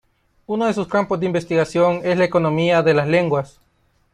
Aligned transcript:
Uno 0.47 0.65
de 0.65 0.73
sus 0.73 0.87
campos 0.87 1.19
de 1.19 1.27
investigación 1.27 1.99
es 2.03 2.17
la 2.17 2.23
economía 2.25 2.81
de 2.81 2.95
las 2.95 3.07
lenguas. 3.07 3.61